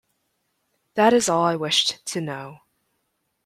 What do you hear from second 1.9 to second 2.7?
to know.